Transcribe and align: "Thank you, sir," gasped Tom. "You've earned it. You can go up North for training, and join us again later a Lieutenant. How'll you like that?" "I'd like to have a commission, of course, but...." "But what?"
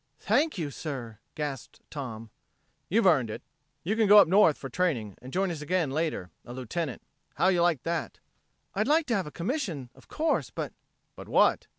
"Thank 0.21 0.57
you, 0.57 0.71
sir," 0.71 1.19
gasped 1.35 1.79
Tom. 1.91 2.31
"You've 2.89 3.05
earned 3.05 3.29
it. 3.29 3.43
You 3.83 3.95
can 3.95 4.07
go 4.07 4.17
up 4.17 4.27
North 4.27 4.57
for 4.57 4.67
training, 4.67 5.15
and 5.21 5.31
join 5.31 5.51
us 5.51 5.61
again 5.61 5.91
later 5.91 6.31
a 6.43 6.53
Lieutenant. 6.53 7.03
How'll 7.35 7.51
you 7.51 7.61
like 7.61 7.83
that?" 7.83 8.17
"I'd 8.73 8.87
like 8.87 9.05
to 9.05 9.15
have 9.15 9.27
a 9.27 9.31
commission, 9.31 9.91
of 9.93 10.07
course, 10.07 10.49
but...." 10.49 10.73
"But 11.15 11.29
what?" 11.29 11.67